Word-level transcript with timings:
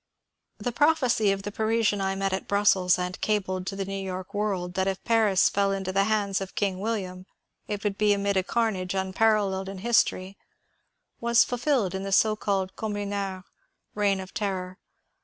The 0.57 0.71
prophecy 0.71 1.31
of 1.31 1.43
the 1.43 1.51
Parisian 1.51 2.01
I 2.01 2.15
met 2.15 2.33
at 2.33 2.47
Brussels, 2.47 2.97
and 2.97 3.21
cabled 3.21 3.67
to 3.67 3.75
the" 3.75 3.85
New 3.85 4.01
York 4.03 4.33
World," 4.33 4.73
that 4.73 4.87
if 4.87 5.03
Paris 5.03 5.47
fell 5.47 5.71
into 5.71 5.91
the 5.91 6.05
hands 6.05 6.41
of 6.41 6.55
King 6.55 6.79
William 6.79 7.27
it 7.67 7.83
would 7.83 7.99
be 7.99 8.11
amid 8.11 8.35
a 8.35 8.41
carnage 8.41 8.95
unparalleled 8.95 9.69
in 9.69 9.77
his 9.77 10.03
tory, 10.03 10.39
was 11.19 11.43
fulfilled 11.43 11.93
in 11.93 12.01
the 12.01 12.11
so 12.11 12.35
called 12.35 12.71
^^ 12.73 12.75
Communard" 12.75 13.43
reign 13.93 14.19
of 14.19 14.33
ter 14.33 14.51
ror. 14.69 14.75